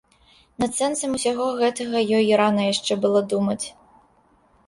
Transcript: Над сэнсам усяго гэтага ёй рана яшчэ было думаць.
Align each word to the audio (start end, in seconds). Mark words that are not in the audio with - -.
Над 0.61 0.71
сэнсам 0.77 1.11
усяго 1.17 1.45
гэтага 1.59 2.01
ёй 2.19 2.25
рана 2.41 2.63
яшчэ 2.73 2.93
было 3.03 3.19
думаць. 3.35 3.61